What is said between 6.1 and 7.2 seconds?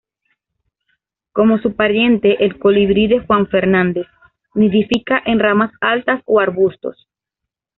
o arbustos.